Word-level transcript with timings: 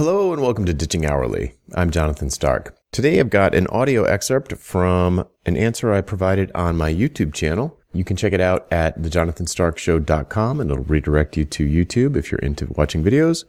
Hello 0.00 0.32
and 0.32 0.40
welcome 0.40 0.64
to 0.64 0.72
Ditching 0.72 1.04
Hourly. 1.04 1.52
I'm 1.74 1.90
Jonathan 1.90 2.30
Stark. 2.30 2.74
Today 2.90 3.20
I've 3.20 3.28
got 3.28 3.54
an 3.54 3.66
audio 3.66 4.04
excerpt 4.04 4.56
from 4.56 5.28
an 5.44 5.58
answer 5.58 5.92
I 5.92 6.00
provided 6.00 6.50
on 6.54 6.78
my 6.78 6.90
YouTube 6.90 7.34
channel. 7.34 7.78
You 7.92 8.02
can 8.02 8.16
check 8.16 8.32
it 8.32 8.40
out 8.40 8.66
at 8.72 8.98
thejonathanstarkshow.com 8.98 10.58
and 10.58 10.70
it'll 10.70 10.84
redirect 10.84 11.36
you 11.36 11.44
to 11.44 11.66
YouTube 11.66 12.16
if 12.16 12.32
you're 12.32 12.38
into 12.38 12.72
watching 12.74 13.04
videos. 13.04 13.44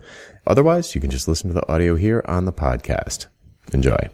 Otherwise, 0.46 0.94
you 0.94 1.00
can 1.00 1.10
just 1.10 1.26
listen 1.26 1.48
to 1.48 1.54
the 1.54 1.72
audio 1.72 1.96
here 1.96 2.22
on 2.26 2.44
the 2.44 2.52
podcast. 2.52 3.28
Enjoy. 3.72 4.10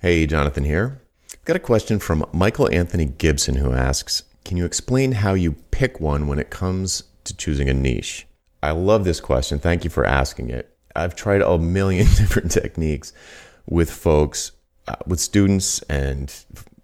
Hey, 0.00 0.26
Jonathan 0.26 0.64
here. 0.64 1.00
I've 1.32 1.44
got 1.44 1.54
a 1.54 1.60
question 1.60 2.00
from 2.00 2.26
Michael 2.32 2.68
Anthony 2.72 3.04
Gibson 3.04 3.54
who 3.54 3.72
asks, 3.72 4.24
can 4.44 4.56
you 4.56 4.64
explain 4.64 5.12
how 5.12 5.34
you 5.34 5.52
pick 5.70 6.00
one 6.00 6.26
when 6.26 6.40
it 6.40 6.50
comes 6.50 7.04
to 7.22 7.36
choosing 7.36 7.68
a 7.68 7.72
niche? 7.72 8.26
I 8.62 8.72
love 8.72 9.04
this 9.04 9.20
question. 9.20 9.58
Thank 9.58 9.84
you 9.84 9.90
for 9.90 10.04
asking 10.04 10.50
it. 10.50 10.76
I've 10.94 11.16
tried 11.16 11.42
a 11.42 11.58
million 11.58 12.06
different 12.16 12.50
techniques 12.50 13.12
with 13.66 13.90
folks, 13.90 14.52
uh, 14.88 14.96
with 15.06 15.20
students, 15.20 15.82
and 15.82 16.32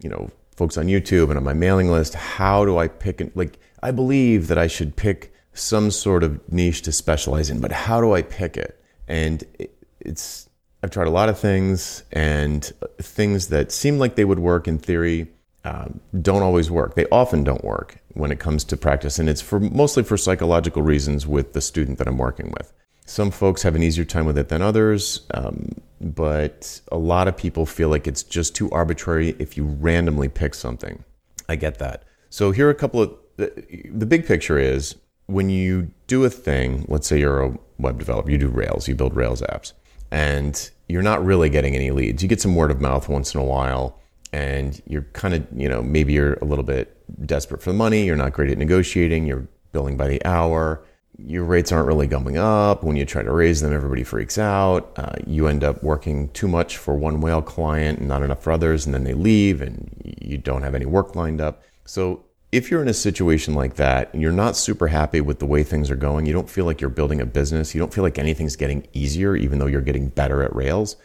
you 0.00 0.08
know, 0.08 0.30
folks 0.56 0.76
on 0.76 0.86
YouTube 0.86 1.28
and 1.28 1.36
on 1.36 1.44
my 1.44 1.52
mailing 1.52 1.90
list. 1.90 2.14
How 2.14 2.64
do 2.64 2.78
I 2.78 2.88
pick? 2.88 3.20
An, 3.20 3.32
like, 3.34 3.58
I 3.82 3.90
believe 3.90 4.48
that 4.48 4.58
I 4.58 4.66
should 4.66 4.96
pick 4.96 5.32
some 5.52 5.90
sort 5.90 6.22
of 6.22 6.40
niche 6.52 6.82
to 6.82 6.92
specialize 6.92 7.50
in, 7.50 7.60
but 7.60 7.72
how 7.72 8.00
do 8.00 8.12
I 8.12 8.22
pick 8.22 8.56
it? 8.56 8.82
And 9.08 9.42
it, 9.58 9.72
it's 10.00 10.48
I've 10.82 10.90
tried 10.90 11.08
a 11.08 11.10
lot 11.10 11.28
of 11.28 11.38
things, 11.38 12.04
and 12.12 12.64
things 12.98 13.48
that 13.48 13.72
seem 13.72 13.98
like 13.98 14.14
they 14.14 14.24
would 14.24 14.38
work 14.38 14.68
in 14.68 14.78
theory 14.78 15.28
um, 15.66 16.00
don't 16.22 16.44
always 16.44 16.70
work. 16.70 16.94
They 16.94 17.06
often 17.06 17.42
don't 17.42 17.64
work 17.64 17.98
when 18.14 18.30
it 18.30 18.38
comes 18.38 18.62
to 18.64 18.76
practice, 18.76 19.18
and 19.18 19.28
it's 19.28 19.40
for 19.40 19.58
mostly 19.58 20.04
for 20.04 20.16
psychological 20.16 20.80
reasons 20.80 21.26
with 21.26 21.54
the 21.54 21.60
student 21.60 21.98
that 21.98 22.06
I'm 22.06 22.18
working 22.18 22.52
with. 22.56 22.72
Some 23.04 23.32
folks 23.32 23.62
have 23.62 23.74
an 23.74 23.82
easier 23.82 24.04
time 24.04 24.26
with 24.26 24.38
it 24.38 24.48
than 24.48 24.62
others, 24.62 25.26
um, 25.34 25.72
but 26.00 26.80
a 26.92 26.96
lot 26.96 27.26
of 27.26 27.36
people 27.36 27.66
feel 27.66 27.88
like 27.88 28.06
it's 28.06 28.22
just 28.22 28.54
too 28.54 28.70
arbitrary 28.70 29.34
if 29.40 29.56
you 29.56 29.64
randomly 29.64 30.28
pick 30.28 30.54
something. 30.54 31.02
I 31.48 31.56
get 31.56 31.78
that. 31.80 32.04
So 32.30 32.52
here 32.52 32.68
are 32.68 32.70
a 32.70 32.74
couple 32.74 33.02
of 33.02 33.14
the, 33.36 33.52
the 33.92 34.06
big 34.06 34.24
picture 34.24 34.58
is 34.58 34.94
when 35.26 35.50
you 35.50 35.90
do 36.06 36.24
a 36.24 36.30
thing. 36.30 36.84
Let's 36.88 37.08
say 37.08 37.18
you're 37.18 37.42
a 37.42 37.58
web 37.78 37.98
developer, 37.98 38.30
you 38.30 38.38
do 38.38 38.48
Rails, 38.48 38.86
you 38.86 38.94
build 38.94 39.16
Rails 39.16 39.42
apps, 39.42 39.72
and 40.12 40.70
you're 40.88 41.02
not 41.02 41.24
really 41.24 41.48
getting 41.48 41.74
any 41.74 41.90
leads. 41.90 42.22
You 42.22 42.28
get 42.28 42.40
some 42.40 42.54
word 42.54 42.70
of 42.70 42.80
mouth 42.80 43.08
once 43.08 43.34
in 43.34 43.40
a 43.40 43.44
while 43.44 44.00
and 44.32 44.80
you're 44.86 45.06
kind 45.12 45.34
of, 45.34 45.46
you 45.54 45.68
know, 45.68 45.82
maybe 45.82 46.12
you're 46.12 46.34
a 46.34 46.44
little 46.44 46.64
bit 46.64 46.96
desperate 47.26 47.62
for 47.62 47.70
the 47.70 47.76
money, 47.76 48.04
you're 48.04 48.16
not 48.16 48.32
great 48.32 48.50
at 48.50 48.58
negotiating, 48.58 49.26
you're 49.26 49.46
billing 49.72 49.96
by 49.96 50.08
the 50.08 50.24
hour, 50.24 50.84
your 51.18 51.44
rates 51.44 51.72
aren't 51.72 51.86
really 51.86 52.06
going 52.06 52.36
up. 52.36 52.82
When 52.82 52.96
you 52.96 53.04
try 53.04 53.22
to 53.22 53.32
raise 53.32 53.60
them, 53.60 53.72
everybody 53.72 54.04
freaks 54.04 54.38
out. 54.38 54.92
Uh, 54.96 55.14
you 55.26 55.48
end 55.48 55.64
up 55.64 55.82
working 55.82 56.28
too 56.30 56.48
much 56.48 56.76
for 56.76 56.94
one 56.94 57.20
whale 57.20 57.42
client 57.42 58.00
and 58.00 58.08
not 58.08 58.22
enough 58.22 58.42
for 58.42 58.52
others, 58.52 58.86
and 58.86 58.94
then 58.94 59.04
they 59.04 59.14
leave 59.14 59.62
and 59.62 59.90
you 60.20 60.38
don't 60.38 60.62
have 60.62 60.74
any 60.74 60.86
work 60.86 61.14
lined 61.16 61.40
up. 61.40 61.62
So, 61.84 62.24
if 62.52 62.70
you're 62.70 62.80
in 62.80 62.88
a 62.88 62.94
situation 62.94 63.54
like 63.54 63.74
that 63.74 64.12
and 64.12 64.22
you're 64.22 64.32
not 64.32 64.56
super 64.56 64.86
happy 64.86 65.20
with 65.20 65.40
the 65.40 65.46
way 65.46 65.62
things 65.62 65.90
are 65.90 65.96
going, 65.96 66.26
you 66.26 66.32
don't 66.32 66.48
feel 66.48 66.64
like 66.64 66.80
you're 66.80 66.88
building 66.88 67.20
a 67.20 67.26
business, 67.26 67.74
you 67.74 67.80
don't 67.80 67.92
feel 67.92 68.04
like 68.04 68.18
anything's 68.18 68.56
getting 68.56 68.86
easier, 68.92 69.34
even 69.34 69.58
though 69.58 69.66
you're 69.66 69.80
getting 69.80 70.08
better 70.08 70.42
at 70.42 70.54
Rails, 70.54 70.96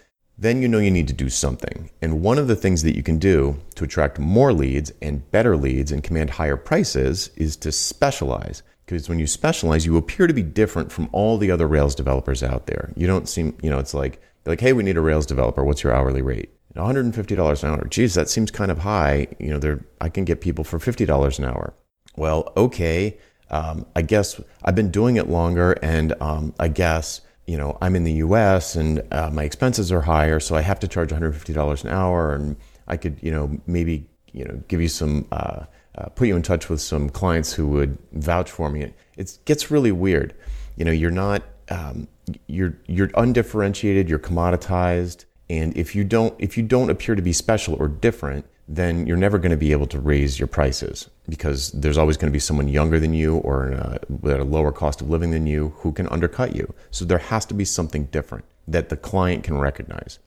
then 0.42 0.60
you 0.60 0.68
know 0.68 0.80
you 0.80 0.90
need 0.90 1.08
to 1.08 1.14
do 1.14 1.30
something. 1.30 1.92
And 2.02 2.24
one 2.24 2.40
of 2.40 2.48
the 2.48 2.56
things 2.56 2.82
that 2.82 2.96
you 2.96 3.04
can 3.04 3.20
do 3.20 3.60
to 3.76 3.84
attract 3.84 4.18
more 4.18 4.52
leads 4.52 4.92
and 5.00 5.30
better 5.30 5.56
leads 5.56 5.92
and 5.92 6.04
command 6.04 6.32
higher 6.32 6.58
prices 6.58 7.30
is 7.36 7.56
to 7.58 7.72
specialize. 7.72 8.64
Because 8.84 9.08
when 9.08 9.20
you 9.20 9.28
specialize, 9.28 9.86
you 9.86 9.98
appear 9.98 10.26
to 10.26 10.34
be 10.34 10.42
different 10.42 10.92
from 10.92 11.10
all 11.12 11.38
the 11.38 11.52
other 11.52 11.68
Rails 11.68 11.94
developers 11.94 12.42
out 12.42 12.66
there. 12.66 12.92
You 12.96 13.06
don't 13.06 13.30
seem, 13.30 13.56
you 13.62 13.70
know, 13.70 13.78
it's 13.78 13.94
like, 13.94 14.20
like, 14.48 14.60
hey, 14.60 14.74
we 14.74 14.82
need 14.82 14.98
a 14.98 15.02
Rails 15.02 15.28
developer. 15.28 15.64
What's 15.64 15.84
your 15.84 15.94
hourly 15.94 16.24
rate? 16.24 16.50
$150 16.76 17.64
an 17.64 17.70
hour. 17.70 17.86
Geez, 17.88 18.16
that 18.16 18.28
seems 18.28 18.50
kind 18.50 18.72
of 18.72 18.80
high. 18.80 19.28
You 19.38 19.52
know, 19.52 19.60
there 19.60 19.86
I 20.02 20.10
can 20.10 20.26
get 20.26 20.42
people 20.42 20.64
for 20.64 20.80
$50 20.80 21.38
an 21.38 21.46
hour. 21.46 21.76
Well, 22.18 22.52
okay. 22.58 23.20
Um, 23.52 23.86
I 23.96 24.02
guess 24.02 24.42
I've 24.64 24.76
been 24.76 24.90
doing 24.90 25.18
it 25.18 25.30
longer, 25.30 25.74
and 25.84 26.14
um, 26.20 26.56
I 26.60 26.70
guess 26.70 27.22
you 27.48 27.58
know, 27.58 27.78
I'm 27.82 27.96
in 27.96 28.04
the 28.04 28.14
US 28.14 28.76
and 28.76 29.02
uh, 29.12 29.30
my 29.32 29.44
expenses 29.44 29.92
are 29.92 30.02
higher, 30.02 30.40
so 30.40 30.56
I 30.56 30.62
have 30.62 30.80
to 30.80 30.88
charge 30.88 31.10
$150 31.10 31.84
an 31.84 31.90
hour. 31.90 32.34
And 32.34 32.56
I 32.88 32.98
could, 32.98 33.18
you 33.22 33.32
know, 33.32 33.58
maybe, 33.68 34.08
you 34.32 34.46
know, 34.46 34.62
give 34.68 34.82
you 34.82 34.88
some, 34.88 35.28
uh, 35.32 35.66
uh, 35.96 36.06
put 36.10 36.28
you 36.28 36.36
in 36.36 36.42
touch 36.42 36.70
with 36.70 36.82
some 36.82 37.10
clients 37.10 37.54
who 37.54 37.68
would 37.68 37.98
vouch 38.14 38.50
for 38.50 38.70
me. 38.70 38.84
It, 38.84 38.94
it 39.18 39.38
gets 39.46 39.72
really 39.72 39.92
weird. 39.92 40.34
You 40.76 40.86
know, 40.86 40.92
you're 40.92 41.12
not, 41.12 41.44
um, 41.70 42.08
you're, 42.48 42.78
you're 42.88 43.12
undifferentiated, 43.16 44.08
you're 44.08 44.20
commoditized. 44.20 45.26
And 45.50 45.76
if 45.76 45.96
you 45.96 46.04
don't, 46.04 46.34
if 46.40 46.58
you 46.58 46.64
don't 46.64 46.90
appear 46.90 47.16
to 47.16 47.22
be 47.22 47.34
special 47.34 47.76
or 47.76 47.90
different, 47.90 48.46
then 48.76 49.06
you're 49.06 49.18
never 49.18 49.38
going 49.38 49.52
to 49.52 49.58
be 49.58 49.74
able 49.74 49.86
to 49.88 50.00
raise 50.00 50.40
your 50.40 50.48
prices 50.48 51.10
because 51.28 51.72
there's 51.74 51.98
always 51.98 52.16
going 52.16 52.32
to 52.32 52.34
be 52.34 52.40
someone 52.40 52.70
younger 52.70 53.02
than 53.02 53.14
you 53.14 53.38
or 53.40 53.72
a, 53.72 54.00
at 54.30 54.40
a 54.40 54.46
lower 54.46 54.72
cost 54.72 55.02
of 55.02 55.10
living 55.10 55.32
than 55.32 55.46
you 55.46 55.74
who 55.78 55.92
can 55.92 56.08
undercut 56.08 56.56
you. 56.56 56.74
So 56.90 57.04
there 57.04 57.18
has 57.18 57.46
to 57.48 57.54
be 57.54 57.66
something 57.66 58.06
different 58.06 58.46
that 58.68 58.88
the 58.88 58.96
client 58.96 59.44
can 59.44 59.58
recognize. 59.58 60.20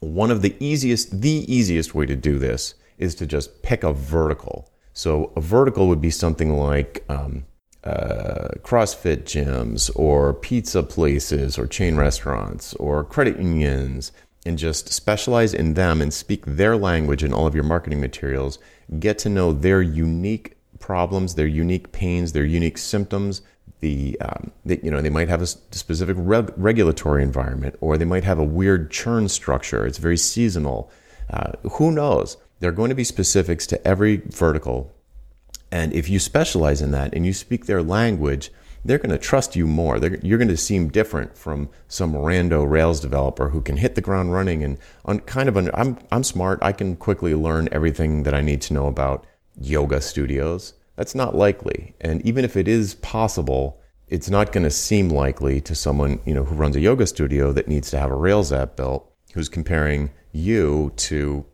One 0.00 0.30
of 0.30 0.40
the 0.40 0.56
easiest, 0.60 1.20
the 1.20 1.44
easiest 1.52 1.94
way 1.94 2.06
to 2.06 2.16
do 2.16 2.38
this 2.38 2.74
is 2.96 3.14
to 3.16 3.26
just 3.26 3.62
pick 3.62 3.84
a 3.84 3.92
vertical. 3.92 4.70
So 4.94 5.32
a 5.36 5.40
vertical 5.40 5.88
would 5.88 6.00
be 6.00 6.10
something 6.10 6.54
like 6.54 7.04
um, 7.10 7.44
uh, 7.84 8.48
CrossFit 8.62 9.24
gyms 9.24 9.90
or 9.94 10.32
pizza 10.32 10.82
places 10.82 11.58
or 11.58 11.66
chain 11.66 11.96
restaurants 11.96 12.72
or 12.74 13.04
credit 13.04 13.38
unions 13.38 14.10
and 14.46 14.58
just 14.58 14.92
specialize 14.92 15.52
in 15.52 15.74
them 15.74 16.00
and 16.00 16.12
speak 16.12 16.44
their 16.46 16.76
language 16.76 17.24
in 17.24 17.32
all 17.32 17.46
of 17.46 17.54
your 17.54 17.64
marketing 17.64 18.00
materials. 18.00 18.58
Get 18.98 19.18
to 19.20 19.28
know 19.28 19.52
their 19.52 19.82
unique 19.82 20.56
problems, 20.78 21.34
their 21.34 21.46
unique 21.46 21.92
pains, 21.92 22.32
their 22.32 22.44
unique 22.44 22.78
symptoms. 22.78 23.42
The, 23.80 24.18
um, 24.20 24.50
you 24.64 24.90
know 24.90 25.00
they 25.00 25.10
might 25.10 25.28
have 25.28 25.42
a 25.42 25.46
specific 25.46 26.16
reg- 26.18 26.52
regulatory 26.56 27.22
environment, 27.22 27.76
or 27.80 27.96
they 27.96 28.04
might 28.04 28.24
have 28.24 28.38
a 28.38 28.44
weird 28.44 28.90
churn 28.90 29.28
structure. 29.28 29.86
It's 29.86 29.98
very 29.98 30.16
seasonal. 30.16 30.90
Uh, 31.30 31.52
who 31.72 31.92
knows? 31.92 32.36
There 32.60 32.70
are 32.70 32.74
going 32.74 32.88
to 32.88 32.96
be 32.96 33.04
specifics 33.04 33.66
to 33.68 33.86
every 33.86 34.16
vertical, 34.26 34.92
and 35.70 35.92
if 35.92 36.08
you 36.08 36.18
specialize 36.18 36.82
in 36.82 36.90
that 36.90 37.14
and 37.14 37.24
you 37.24 37.32
speak 37.32 37.66
their 37.66 37.82
language, 37.82 38.50
they're 38.88 38.98
going 38.98 39.10
to 39.10 39.18
trust 39.18 39.54
you 39.54 39.66
more. 39.66 40.00
They're, 40.00 40.18
you're 40.20 40.38
going 40.38 40.48
to 40.48 40.56
seem 40.56 40.88
different 40.88 41.36
from 41.36 41.68
some 41.88 42.14
rando 42.14 42.68
Rails 42.68 43.00
developer 43.00 43.50
who 43.50 43.60
can 43.60 43.76
hit 43.76 43.94
the 43.94 44.00
ground 44.00 44.32
running 44.32 44.64
and 44.64 44.78
on 45.04 45.20
kind 45.20 45.48
of 45.48 45.56
under, 45.56 45.76
I'm 45.78 45.98
I'm 46.10 46.24
smart. 46.24 46.58
I 46.62 46.72
can 46.72 46.96
quickly 46.96 47.34
learn 47.34 47.68
everything 47.70 48.22
that 48.22 48.34
I 48.34 48.40
need 48.40 48.62
to 48.62 48.74
know 48.74 48.86
about 48.86 49.26
yoga 49.60 50.00
studios. 50.00 50.72
That's 50.96 51.14
not 51.14 51.36
likely. 51.36 51.94
And 52.00 52.24
even 52.26 52.44
if 52.44 52.56
it 52.56 52.66
is 52.66 52.94
possible, 52.96 53.78
it's 54.08 54.30
not 54.30 54.52
going 54.52 54.64
to 54.64 54.70
seem 54.70 55.10
likely 55.10 55.60
to 55.60 55.74
someone, 55.74 56.20
you 56.24 56.32
know, 56.32 56.44
who 56.44 56.54
runs 56.54 56.74
a 56.74 56.80
yoga 56.80 57.06
studio 57.06 57.52
that 57.52 57.68
needs 57.68 57.90
to 57.90 57.98
have 57.98 58.10
a 58.10 58.16
Rails 58.16 58.52
app 58.52 58.74
built 58.76 59.12
who's 59.34 59.50
comparing 59.50 60.10
you 60.32 60.92
to 60.96 61.44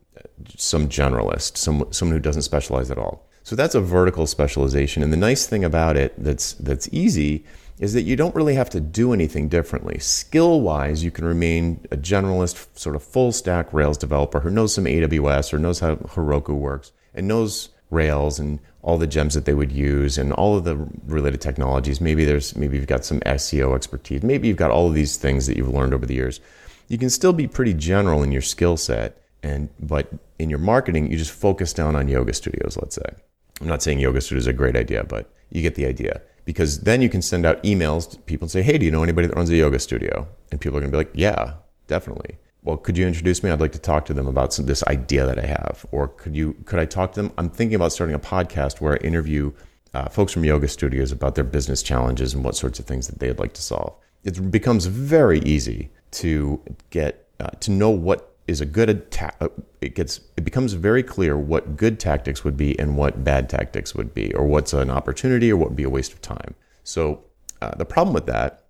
some 0.57 0.89
generalist, 0.89 1.57
some 1.57 1.87
someone 1.91 2.17
who 2.17 2.23
doesn't 2.23 2.43
specialize 2.43 2.91
at 2.91 2.99
all. 2.99 3.24
So 3.45 3.55
that's 3.55 3.75
a 3.75 3.81
vertical 3.81 4.27
specialization. 4.27 5.03
And 5.03 5.13
the 5.13 5.19
nice 5.19 5.47
thing 5.47 5.65
about 5.65 5.99
it 5.99 6.15
that's 6.17 6.55
that's 6.55 6.89
easy 6.93 7.45
is 7.79 7.93
that 7.93 8.03
you 8.03 8.17
don't 8.17 8.35
really 8.35 8.55
have 8.55 8.71
to 8.71 8.81
do 8.81 9.13
anything 9.13 9.49
differently. 9.51 9.99
Skill 9.99 10.63
wise, 10.63 11.05
you 11.05 11.11
can 11.11 11.27
remain 11.27 11.87
a 11.91 11.97
generalist, 11.97 12.67
sort 12.79 12.97
of 12.97 13.03
full 13.03 13.33
stack 13.33 13.71
Rails 13.73 13.99
developer 13.99 14.41
who 14.41 14.51
knows 14.51 14.75
some 14.75 14.85
AWS 14.85 15.53
or 15.53 15.59
knows 15.59 15.81
how 15.81 15.97
Heroku 15.97 16.55
works 16.55 16.93
and 17.13 17.29
knows 17.29 17.69
Rails 17.91 18.39
and 18.39 18.61
all 18.81 18.97
the 18.97 19.07
gems 19.07 19.35
that 19.35 19.45
they 19.45 19.53
would 19.53 19.73
use 19.73 20.17
and 20.17 20.33
all 20.33 20.57
of 20.57 20.65
the 20.65 20.77
related 21.05 21.43
technologies. 21.43 22.01
Maybe 22.01 22.25
there's 22.25 22.57
maybe 22.57 22.79
you've 22.79 22.87
got 22.87 23.05
some 23.05 23.21
SEO 23.21 23.75
expertise. 23.75 24.23
Maybe 24.23 24.49
you've 24.49 24.57
got 24.57 24.71
all 24.71 24.89
of 24.89 24.95
these 24.95 25.19
things 25.19 25.47
that 25.49 25.59
you've 25.59 25.69
learned 25.69 25.93
over 25.93 26.07
the 26.07 26.15
years. 26.15 26.41
You 26.89 26.97
can 26.97 27.11
still 27.11 27.35
be 27.35 27.47
pretty 27.47 27.75
general 27.75 28.23
in 28.23 28.33
your 28.33 28.43
skill 28.43 28.79
set 28.79 29.21
and 29.43 29.69
but 29.79 30.09
in 30.39 30.49
your 30.49 30.59
marketing 30.59 31.11
you 31.11 31.19
just 31.19 31.31
focus 31.31 31.75
down 31.75 31.95
on 31.95 32.09
yoga 32.09 32.33
studios, 32.33 32.79
let's 32.81 32.95
say. 32.95 33.15
I'm 33.61 33.69
not 33.69 33.83
saying 33.83 34.01
yoga 34.01 34.21
studio 34.21 34.39
is 34.39 34.47
a 34.47 34.53
great 34.53 34.77
idea, 34.77 35.05
but 35.05 35.31
you 35.51 35.63
get 35.63 35.75
the 35.75 35.87
idea. 35.87 36.21
Because 36.45 36.81
then 36.81 37.01
you 37.01 37.09
can 37.09 37.23
send 37.23 37.47
out 37.47 37.63
emails 37.63 38.11
to 38.11 38.19
people 38.19 38.45
and 38.45 38.51
say, 38.51 38.63
hey, 38.63 38.77
do 38.77 38.85
you 38.85 38.91
know 38.91 39.03
anybody 39.03 39.27
that 39.27 39.37
runs 39.37 39.49
a 39.51 39.57
yoga 39.57 39.79
studio? 39.79 40.29
And 40.51 40.61
people 40.61 40.77
are 40.77 40.81
going 40.81 40.91
to 40.91 40.97
be 40.97 41.05
like, 41.05 41.13
yeah, 41.15 41.55
definitely. 41.87 42.37
Well, 42.63 42.77
could 42.77 42.99
you 42.99 43.07
introduce 43.07 43.43
me? 43.43 43.51
I'd 43.51 43.61
like 43.61 43.73
to 43.73 43.79
talk 43.79 44.05
to 44.07 44.15
them 44.15 44.27
about 44.27 44.53
some, 44.53 44.67
this 44.67 44.83
idea 44.85 45.27
that 45.27 45.39
I 45.39 45.47
have. 45.47 45.87
Or 45.93 46.09
could 46.09 46.35
you 46.35 46.55
could 46.65 46.79
I 46.79 46.87
talk 46.87 47.13
to 47.13 47.23
them? 47.23 47.33
I'm 47.39 47.51
thinking 47.51 47.75
about 47.75 47.93
starting 47.93 48.15
a 48.15 48.19
podcast 48.19 48.81
where 48.81 48.95
I 48.95 48.97
interview 48.97 49.53
uh, 49.93 50.09
folks 50.09 50.33
from 50.33 50.45
yoga 50.45 50.69
studios 50.69 51.13
about 51.13 51.35
their 51.35 51.45
business 51.45 51.83
challenges 51.83 52.35
and 52.35 52.43
what 52.43 52.57
sorts 52.57 52.79
of 52.79 52.87
things 52.87 53.07
that 53.07 53.19
they'd 53.19 53.39
like 53.39 53.53
to 53.55 53.63
solve. 53.63 53.95
It 54.25 54.51
becomes 54.51 54.87
very 54.87 55.41
easy 55.41 55.91
to 56.13 56.61
get 56.91 57.29
uh, 57.39 57.51
to 57.61 57.71
know 57.71 57.91
what 57.91 58.34
is 58.47 58.61
a 58.61 58.67
good 58.67 58.91
attack. 58.91 59.37
Uh, 59.41 59.49
it 59.81 59.95
gets 59.95 60.21
it 60.37 60.45
becomes 60.45 60.73
very 60.75 61.03
clear 61.03 61.37
what 61.37 61.77
good 61.77 61.99
tactics 61.99 62.45
would 62.45 62.57
be 62.57 62.79
and 62.79 62.97
what 62.97 63.25
bad 63.25 63.49
tactics 63.49 63.95
would 63.95 64.15
be, 64.15 64.35
or 64.35 64.47
what's 64.47 64.73
an 64.73 64.91
opportunity 64.91 65.51
or 65.51 65.57
what 65.57 65.71
would 65.71 65.77
be 65.77 65.85
a 65.85 65.91
waste 65.91 66.13
of 66.13 66.21
time. 66.21 66.55
So 66.83 67.25
uh, 67.63 67.75
the 67.77 67.85
problem 67.85 68.15
with 68.15 68.27
that 68.27 68.65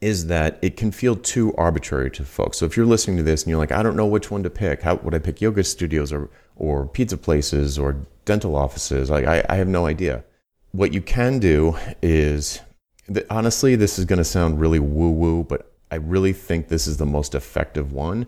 is 0.00 0.26
that 0.28 0.58
it 0.62 0.76
can 0.76 0.92
feel 0.92 1.16
too 1.16 1.52
arbitrary 1.56 2.10
to 2.12 2.24
folks. 2.24 2.58
So 2.58 2.66
if 2.66 2.76
you're 2.76 2.86
listening 2.86 3.16
to 3.16 3.24
this 3.24 3.42
and 3.42 3.50
you're 3.50 3.58
like, 3.58 3.72
I 3.72 3.82
don't 3.82 3.96
know 3.96 4.06
which 4.06 4.30
one 4.30 4.44
to 4.44 4.50
pick, 4.50 4.82
how 4.82 4.94
would 4.96 5.14
I 5.14 5.18
pick 5.18 5.40
yoga 5.40 5.64
studios 5.64 6.12
or 6.12 6.30
or 6.56 6.86
pizza 6.86 7.16
places 7.16 7.78
or 7.78 7.96
dental 8.24 8.54
offices? 8.54 9.10
Like 9.10 9.26
I, 9.26 9.44
I 9.48 9.56
have 9.56 9.68
no 9.68 9.86
idea. 9.86 10.24
What 10.72 10.92
you 10.92 11.00
can 11.00 11.38
do 11.38 11.76
is 12.02 12.60
honestly, 13.30 13.74
this 13.74 13.98
is 13.98 14.04
going 14.04 14.18
to 14.18 14.24
sound 14.24 14.60
really 14.60 14.78
woo 14.78 15.10
woo, 15.10 15.42
but 15.44 15.72
I 15.90 15.96
really 15.96 16.32
think 16.32 16.68
this 16.68 16.86
is 16.86 16.98
the 16.98 17.06
most 17.06 17.34
effective 17.34 17.92
one. 17.92 18.26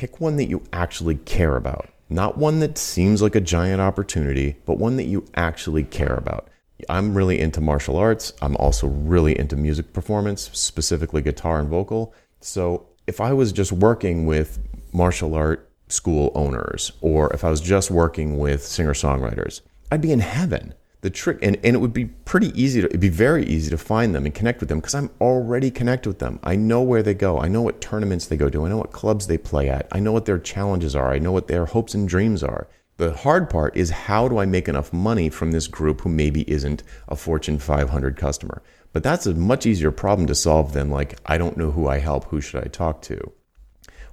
Pick 0.00 0.18
one 0.18 0.36
that 0.36 0.48
you 0.48 0.62
actually 0.72 1.16
care 1.16 1.56
about, 1.56 1.90
not 2.08 2.38
one 2.38 2.60
that 2.60 2.78
seems 2.78 3.20
like 3.20 3.34
a 3.34 3.40
giant 3.40 3.82
opportunity, 3.82 4.56
but 4.64 4.78
one 4.78 4.96
that 4.96 5.04
you 5.04 5.26
actually 5.34 5.84
care 5.84 6.14
about. 6.14 6.48
I'm 6.88 7.14
really 7.14 7.38
into 7.38 7.60
martial 7.60 7.98
arts. 7.98 8.32
I'm 8.40 8.56
also 8.56 8.86
really 8.86 9.38
into 9.38 9.56
music 9.56 9.92
performance, 9.92 10.48
specifically 10.54 11.20
guitar 11.20 11.60
and 11.60 11.68
vocal. 11.68 12.14
So 12.40 12.86
if 13.06 13.20
I 13.20 13.34
was 13.34 13.52
just 13.52 13.72
working 13.72 14.24
with 14.24 14.58
martial 14.90 15.34
art 15.34 15.70
school 15.88 16.32
owners, 16.34 16.92
or 17.02 17.30
if 17.34 17.44
I 17.44 17.50
was 17.50 17.60
just 17.60 17.90
working 17.90 18.38
with 18.38 18.64
singer 18.64 18.94
songwriters, 18.94 19.60
I'd 19.92 20.00
be 20.00 20.12
in 20.12 20.20
heaven. 20.20 20.72
The 21.02 21.10
trick, 21.10 21.38
and, 21.40 21.56
and 21.64 21.74
it 21.74 21.78
would 21.78 21.94
be 21.94 22.04
pretty 22.04 22.52
easy 22.60 22.82
to, 22.82 22.86
it'd 22.86 23.00
be 23.00 23.08
very 23.08 23.46
easy 23.46 23.70
to 23.70 23.78
find 23.78 24.14
them 24.14 24.26
and 24.26 24.34
connect 24.34 24.60
with 24.60 24.68
them 24.68 24.80
because 24.80 24.94
I'm 24.94 25.10
already 25.20 25.70
connected 25.70 26.08
with 26.10 26.18
them. 26.18 26.38
I 26.42 26.56
know 26.56 26.82
where 26.82 27.02
they 27.02 27.14
go. 27.14 27.40
I 27.40 27.48
know 27.48 27.62
what 27.62 27.80
tournaments 27.80 28.26
they 28.26 28.36
go 28.36 28.50
to. 28.50 28.66
I 28.66 28.68
know 28.68 28.76
what 28.76 28.92
clubs 28.92 29.26
they 29.26 29.38
play 29.38 29.70
at. 29.70 29.88
I 29.92 30.00
know 30.00 30.12
what 30.12 30.26
their 30.26 30.38
challenges 30.38 30.94
are. 30.94 31.10
I 31.10 31.18
know 31.18 31.32
what 31.32 31.48
their 31.48 31.64
hopes 31.64 31.94
and 31.94 32.06
dreams 32.06 32.42
are. 32.42 32.68
The 32.98 33.14
hard 33.14 33.48
part 33.48 33.74
is 33.78 33.88
how 33.88 34.28
do 34.28 34.36
I 34.36 34.44
make 34.44 34.68
enough 34.68 34.92
money 34.92 35.30
from 35.30 35.52
this 35.52 35.68
group 35.68 36.02
who 36.02 36.10
maybe 36.10 36.42
isn't 36.50 36.82
a 37.08 37.16
Fortune 37.16 37.58
500 37.58 38.14
customer? 38.18 38.62
But 38.92 39.02
that's 39.02 39.24
a 39.24 39.32
much 39.32 39.64
easier 39.64 39.90
problem 39.90 40.26
to 40.26 40.34
solve 40.34 40.74
than 40.74 40.90
like, 40.90 41.18
I 41.24 41.38
don't 41.38 41.56
know 41.56 41.70
who 41.70 41.88
I 41.88 41.98
help, 41.98 42.24
who 42.26 42.42
should 42.42 42.62
I 42.62 42.68
talk 42.68 43.00
to? 43.02 43.32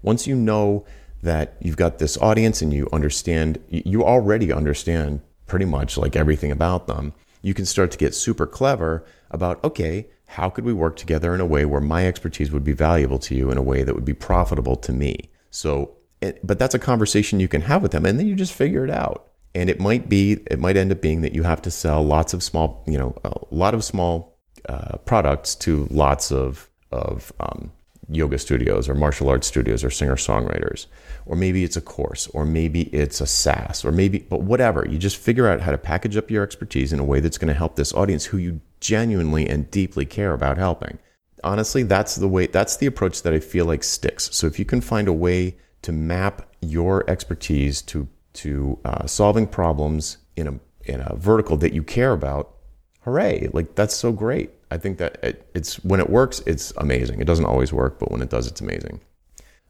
Once 0.02 0.26
you 0.26 0.36
know 0.36 0.86
that 1.22 1.58
you've 1.60 1.76
got 1.76 2.00
this 2.00 2.18
audience 2.20 2.62
and 2.62 2.72
you 2.72 2.88
understand, 2.94 3.60
you 3.68 4.06
already 4.06 4.54
understand 4.54 5.20
pretty 5.48 5.66
much 5.66 5.98
like 5.98 6.16
everything 6.16 6.52
about 6.52 6.88
them, 6.88 7.14
you 7.42 7.54
can 7.54 7.66
start 7.66 7.92
to 7.92 7.98
get 7.98 8.14
super 8.14 8.46
clever 8.46 9.06
about, 9.32 9.64
okay, 9.64 10.08
how 10.28 10.50
could 10.50 10.66
we 10.66 10.74
work 10.74 10.98
together 10.98 11.34
in 11.34 11.42
a 11.42 11.46
way 11.46 11.66
where 11.66 11.82
my 11.82 12.06
expertise 12.06 12.52
would 12.52 12.64
be 12.64 12.74
valuable 12.74 13.20
to 13.20 13.36
you 13.36 13.50
in 13.50 13.58
a 13.58 13.62
way 13.62 13.84
that 13.84 13.96
would 13.96 14.06
be 14.06 14.14
profitable 14.14 14.76
to 14.76 14.92
me? 14.92 15.30
So 15.50 15.98
but 16.20 16.60
that's 16.60 16.76
a 16.76 16.80
conversation 16.80 17.40
you 17.40 17.48
can 17.48 17.62
have 17.62 17.82
with 17.82 17.92
them 17.92 18.06
and 18.06 18.20
then 18.20 18.28
you 18.28 18.36
just 18.36 18.54
figure 18.54 18.84
it 18.84 18.90
out 18.90 19.30
and 19.54 19.70
it 19.70 19.80
might 19.80 20.10
be 20.10 20.34
it 20.50 20.60
might 20.60 20.78
end 20.78 20.92
up 20.92 21.02
being 21.02 21.22
that 21.22 21.34
you 21.34 21.44
have 21.44 21.62
to 21.62 21.72
sell 21.72 22.04
lots 22.04 22.34
of 22.34 22.42
small 22.42 22.84
you 22.88 22.98
know 22.98 23.16
a 23.24 23.34
lot 23.52 23.74
of 23.74 23.84
small 23.84 24.38
uh, 24.68 24.98
products 25.00 25.56
to 25.56 25.88
lots 25.92 26.32
of 26.32 26.70
of 26.92 27.32
um, 27.40 27.72
yoga 28.10 28.38
studios 28.38 28.88
or 28.88 28.94
martial 28.94 29.30
arts 29.30 29.48
studios 29.48 29.84
or 29.84 29.90
singer 29.90 30.16
songwriters 30.16 30.88
or 31.26 31.36
maybe 31.36 31.64
it's 31.64 31.76
a 31.76 31.82
course 31.82 32.28
or 32.28 32.46
maybe 32.46 32.84
it's 32.94 33.20
a 33.20 33.28
SaaS 33.28 33.84
or 33.84 33.92
maybe 33.92 34.20
but 34.20 34.42
whatever 34.42 34.88
you 34.88 34.98
just 34.98 35.18
figure 35.18 35.48
out 35.48 35.62
how 35.62 35.72
to 35.72 35.78
package 35.78 36.16
up 36.16 36.32
your 36.32 36.44
expertise 36.44 36.94
in 36.94 37.00
a 37.00 37.04
way 37.04 37.20
that's 37.20 37.38
going 37.38 37.50
to 37.50 37.54
help 37.54 37.76
this 37.76 37.94
audience 37.94 38.26
who 38.26 38.38
you 38.38 38.62
genuinely 38.80 39.48
and 39.48 39.70
deeply 39.72 40.06
care 40.06 40.34
about 40.34 40.58
helping 40.58 41.00
honestly 41.44 41.84
that's 41.84 42.16
the 42.16 42.28
way 42.28 42.48
that's 42.48 42.78
the 42.78 42.86
approach 42.86 43.24
that 43.24 43.34
I 43.34 43.40
feel 43.40 43.66
like 43.66 43.84
sticks 43.84 44.30
so 44.34 44.48
if 44.48 44.58
you 44.58 44.66
can 44.66 44.82
find 44.82 45.08
a 45.08 45.14
way 45.14 45.58
to 45.82 45.92
map 45.92 46.50
your 46.62 47.10
expertise 47.10 47.82
to 47.84 48.08
to 48.34 48.78
uh, 48.86 49.08
solving 49.08 49.48
problems 49.48 50.18
in 50.36 50.48
a 50.48 50.60
in 50.86 51.02
a 51.02 51.16
vertical 51.16 51.58
that 51.58 51.74
you 51.74 51.84
care 51.84 52.14
about, 52.14 52.54
hooray! 53.02 53.50
Like 53.52 53.76
that's 53.76 53.96
so 53.96 54.12
great. 54.12 54.52
I 54.70 54.78
think 54.78 54.98
that 54.98 55.18
it, 55.24 55.50
it's 55.54 55.84
when 55.84 56.00
it 56.00 56.10
works, 56.10 56.42
it's 56.46 56.74
amazing. 56.78 57.22
It 57.22 57.26
doesn't 57.26 57.46
always 57.46 57.72
work, 57.72 58.00
but 58.00 58.12
when 58.12 58.22
it 58.22 58.30
does, 58.30 58.48
it's 58.48 58.62
amazing. 58.62 59.02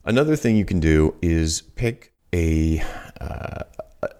Another 0.05 0.35
thing 0.35 0.55
you 0.55 0.65
can 0.65 0.79
do 0.79 1.15
is 1.21 1.61
pick 1.61 2.13
a 2.33 2.81
uh, 3.21 3.63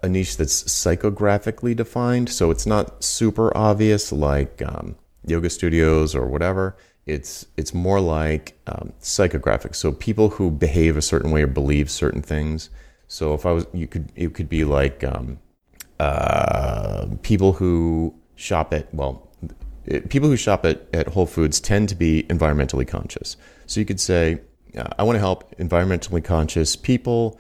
a 0.04 0.10
niche 0.10 0.38
that's 0.38 0.64
psychographically 0.64 1.76
defined, 1.76 2.30
so 2.30 2.52
it's 2.52 2.66
not 2.66 3.04
super 3.04 3.56
obvious 3.56 4.12
like 4.12 4.62
um, 4.62 4.96
yoga 5.26 5.50
studios 5.50 6.16
or 6.16 6.28
whatever. 6.28 6.76
It's 7.06 7.46
it's 7.56 7.74
more 7.74 8.02
like 8.02 8.60
um, 8.68 8.94
psychographic. 9.02 9.76
So 9.76 9.92
people 9.92 10.30
who 10.30 10.52
behave 10.52 10.98
a 10.98 11.02
certain 11.02 11.32
way 11.32 11.44
or 11.44 11.48
believe 11.48 11.90
certain 11.90 12.22
things. 12.22 12.70
So 13.08 13.34
if 13.34 13.46
I 13.46 13.52
was, 13.52 13.66
you 13.74 13.88
could 13.88 14.12
it 14.16 14.34
could 14.34 14.50
be 14.50 14.66
like 14.66 15.04
um, 15.04 15.40
uh, 16.00 17.08
people 17.22 17.54
who 17.54 18.14
shop 18.36 18.74
at 18.74 18.94
well, 18.94 19.27
people 20.10 20.30
who 20.30 20.38
shop 20.38 20.66
at, 20.66 20.88
at 20.94 21.08
Whole 21.08 21.26
Foods 21.26 21.60
tend 21.60 21.90
to 21.90 21.96
be 21.96 22.24
environmentally 22.30 22.88
conscious. 22.88 23.38
So 23.66 23.80
you 23.80 23.86
could 23.86 24.00
say, 24.00 24.42
I 24.98 25.04
want 25.04 25.16
to 25.16 25.20
help 25.20 25.56
environmentally 25.58 26.24
conscious 26.24 26.76
people 26.76 27.40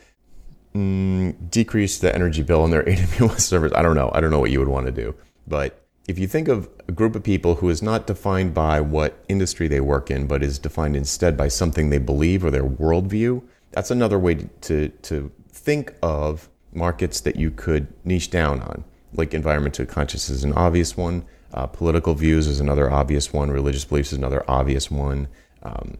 mm, 0.73 1.35
decrease 1.49 1.99
the 1.99 2.13
energy 2.13 2.43
bill 2.43 2.63
on 2.63 2.71
their 2.71 2.83
AWS 2.85 3.41
servers. 3.41 3.71
I 3.73 3.81
don't 3.81 3.95
know. 3.95 4.11
I 4.13 4.21
don't 4.21 4.31
know 4.31 4.39
what 4.39 4.51
you 4.51 4.59
would 4.59 4.67
want 4.67 4.85
to 4.85 4.91
do, 4.91 5.15
but 5.47 5.83
if 6.07 6.17
you 6.17 6.27
think 6.27 6.47
of 6.47 6.69
a 6.87 6.93
group 6.93 7.15
of 7.15 7.23
people 7.23 7.55
who 7.55 7.69
is 7.69 7.81
not 7.81 8.07
defined 8.07 8.53
by 8.53 8.79
what 8.79 9.23
industry 9.27 9.67
they 9.67 9.81
work 9.81 10.09
in, 10.09 10.25
but 10.25 10.41
is 10.41 10.57
defined 10.57 10.95
instead 10.95 11.35
by 11.35 11.49
something 11.49 11.89
they 11.89 11.97
believe 11.97 12.45
or 12.45 12.51
their 12.51 12.63
worldview, 12.63 13.43
that's 13.71 13.91
another 13.91 14.17
way 14.17 14.47
to, 14.61 14.87
to 14.87 15.31
think 15.51 15.93
of 16.01 16.47
markets 16.71 17.19
that 17.21 17.35
you 17.35 17.51
could 17.51 17.87
niche 18.05 18.31
down 18.31 18.61
on. 18.61 18.85
Like 19.13 19.33
environmental 19.33 19.85
consciousness 19.85 20.37
is 20.37 20.43
an 20.45 20.53
obvious 20.53 20.95
one, 20.95 21.25
uh, 21.53 21.67
political 21.67 22.13
views 22.13 22.47
is 22.47 22.59
another 22.59 22.91
obvious 22.91 23.33
one, 23.33 23.49
religious 23.51 23.85
beliefs 23.85 24.11
is 24.11 24.17
another 24.17 24.43
obvious 24.47 24.91
one. 24.91 25.27
Um, 25.63 25.97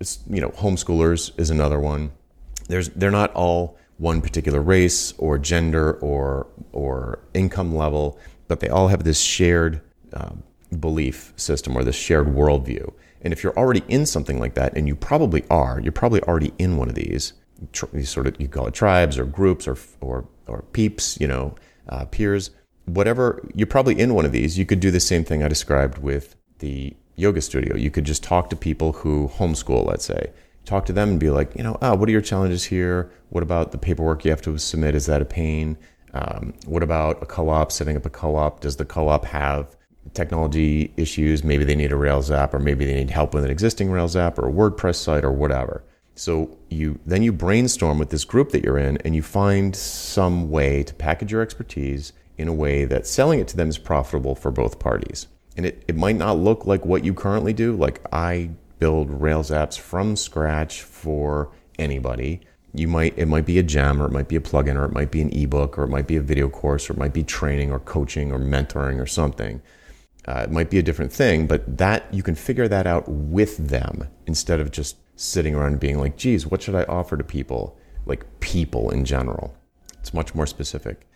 it's, 0.00 0.20
you 0.28 0.40
know, 0.40 0.50
homeschoolers 0.50 1.38
is 1.38 1.50
another 1.50 1.80
one. 1.80 2.12
There's, 2.68 2.88
they're 2.90 3.10
not 3.10 3.32
all 3.34 3.78
one 3.96 4.20
particular 4.20 4.62
race 4.62 5.12
or 5.18 5.38
gender 5.38 5.94
or 5.94 6.46
or 6.72 7.18
income 7.34 7.74
level 7.74 8.18
but 8.48 8.60
they 8.60 8.68
all 8.68 8.88
have 8.88 9.04
this 9.04 9.20
shared 9.20 9.80
um, 10.14 10.42
belief 10.80 11.32
system 11.36 11.76
or 11.76 11.84
this 11.84 11.94
shared 11.94 12.26
worldview. 12.26 12.92
And 13.20 13.32
if 13.32 13.44
you're 13.44 13.56
already 13.56 13.82
in 13.88 14.06
something 14.06 14.40
like 14.40 14.54
that, 14.54 14.76
and 14.76 14.88
you 14.88 14.96
probably 14.96 15.44
are, 15.50 15.80
you're 15.80 15.92
probably 15.92 16.22
already 16.22 16.52
in 16.58 16.76
one 16.76 16.88
of 16.88 16.94
these, 16.94 17.34
these 17.92 18.08
sort 18.08 18.26
of 18.26 18.40
you 18.40 18.48
call 18.48 18.66
it 18.66 18.74
tribes 18.74 19.18
or 19.18 19.24
groups 19.24 19.68
or 19.68 19.76
or 20.00 20.26
or 20.46 20.62
peeps, 20.72 21.20
you 21.20 21.26
know, 21.26 21.54
uh, 21.88 22.04
peers, 22.06 22.50
whatever. 22.88 23.46
You're 23.54 23.66
probably 23.66 23.98
in 23.98 24.14
one 24.14 24.24
of 24.24 24.32
these. 24.32 24.58
You 24.58 24.66
could 24.66 24.80
do 24.80 24.90
the 24.90 25.00
same 25.00 25.24
thing 25.24 25.42
I 25.42 25.48
described 25.48 25.98
with 25.98 26.36
the 26.58 26.96
yoga 27.16 27.40
studio. 27.40 27.76
You 27.76 27.90
could 27.90 28.04
just 28.04 28.22
talk 28.22 28.50
to 28.50 28.56
people 28.56 28.92
who 28.92 29.28
homeschool, 29.28 29.86
let's 29.86 30.04
say. 30.04 30.32
Talk 30.64 30.86
to 30.86 30.92
them 30.92 31.10
and 31.10 31.20
be 31.20 31.30
like, 31.30 31.54
you 31.56 31.62
know, 31.62 31.78
ah, 31.82 31.94
what 31.94 32.08
are 32.08 32.12
your 32.12 32.20
challenges 32.20 32.64
here? 32.64 33.10
What 33.30 33.42
about 33.42 33.72
the 33.72 33.78
paperwork 33.78 34.24
you 34.24 34.30
have 34.30 34.42
to 34.42 34.58
submit? 34.58 34.94
Is 34.94 35.06
that 35.06 35.22
a 35.22 35.24
pain? 35.24 35.78
Um, 36.14 36.54
what 36.66 36.82
about 36.82 37.22
a 37.22 37.26
co-op? 37.26 37.72
Setting 37.72 37.96
up 37.96 38.06
a 38.06 38.10
co-op. 38.10 38.60
Does 38.60 38.76
the 38.76 38.84
co-op 38.84 39.24
have 39.24 39.76
technology 40.14 40.92
issues? 40.96 41.42
Maybe 41.44 41.64
they 41.64 41.74
need 41.74 41.92
a 41.92 41.96
Rails 41.96 42.30
app, 42.30 42.54
or 42.54 42.58
maybe 42.58 42.84
they 42.84 42.94
need 42.94 43.10
help 43.10 43.34
with 43.34 43.44
an 43.44 43.50
existing 43.50 43.90
Rails 43.90 44.16
app, 44.16 44.38
or 44.38 44.48
a 44.48 44.52
WordPress 44.52 44.96
site, 44.96 45.24
or 45.24 45.32
whatever. 45.32 45.84
So 46.14 46.58
you 46.68 46.98
then 47.06 47.22
you 47.22 47.32
brainstorm 47.32 47.98
with 47.98 48.10
this 48.10 48.24
group 48.24 48.50
that 48.50 48.64
you're 48.64 48.78
in, 48.78 48.96
and 48.98 49.14
you 49.14 49.22
find 49.22 49.74
some 49.74 50.50
way 50.50 50.82
to 50.82 50.94
package 50.94 51.30
your 51.30 51.42
expertise 51.42 52.12
in 52.38 52.48
a 52.48 52.52
way 52.52 52.84
that 52.84 53.06
selling 53.06 53.40
it 53.40 53.48
to 53.48 53.56
them 53.56 53.68
is 53.68 53.76
profitable 53.76 54.34
for 54.34 54.50
both 54.50 54.78
parties. 54.78 55.26
And 55.56 55.66
it, 55.66 55.84
it 55.88 55.96
might 55.96 56.16
not 56.16 56.38
look 56.38 56.64
like 56.64 56.86
what 56.86 57.04
you 57.04 57.12
currently 57.12 57.52
do. 57.52 57.76
Like 57.76 58.00
I 58.12 58.50
build 58.78 59.10
Rails 59.10 59.50
apps 59.50 59.78
from 59.78 60.14
scratch 60.14 60.82
for 60.82 61.50
anybody. 61.78 62.40
You 62.72 62.86
might 62.86 63.18
it 63.18 63.26
might 63.26 63.44
be 63.44 63.58
a 63.58 63.62
gem 63.62 64.00
or 64.00 64.06
it 64.06 64.12
might 64.12 64.28
be 64.28 64.36
a 64.36 64.40
plugin 64.40 64.76
or 64.76 64.84
it 64.84 64.92
might 64.92 65.10
be 65.10 65.20
an 65.20 65.32
ebook 65.32 65.76
or 65.76 65.84
it 65.84 65.88
might 65.88 66.06
be 66.06 66.16
a 66.16 66.22
video 66.22 66.48
course 66.48 66.88
or 66.88 66.92
it 66.92 66.98
might 66.98 67.12
be 67.12 67.24
training 67.24 67.72
or 67.72 67.80
coaching 67.80 68.30
or 68.30 68.38
mentoring 68.38 69.00
or 69.00 69.06
something. 69.06 69.60
Uh, 70.28 70.42
it 70.44 70.50
might 70.50 70.70
be 70.70 70.78
a 70.78 70.82
different 70.82 71.12
thing 71.12 71.46
but 71.46 71.78
that 71.78 72.12
you 72.12 72.22
can 72.22 72.34
figure 72.34 72.68
that 72.68 72.86
out 72.86 73.08
with 73.08 73.56
them 73.56 74.06
instead 74.26 74.60
of 74.60 74.70
just 74.70 74.96
sitting 75.16 75.54
around 75.54 75.80
being 75.80 75.98
like 75.98 76.16
geez 76.16 76.46
what 76.46 76.60
should 76.62 76.74
i 76.74 76.84
offer 76.84 77.16
to 77.16 77.24
people? 77.24 77.76
Like 78.06 78.24
people 78.40 78.90
in 78.90 79.04
general. 79.04 79.56
It's 79.98 80.14
much 80.14 80.34
more 80.34 80.46
specific 80.46 81.07